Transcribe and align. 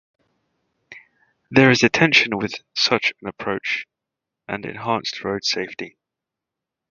There 1.51 1.69
is 1.69 1.83
a 1.83 1.89
tension 1.89 2.35
with 2.39 2.55
such 2.75 3.13
an 3.21 3.27
approach 3.27 3.85
and 4.47 4.65
enhanced 4.65 5.23
road 5.23 5.43
safety. 5.45 5.95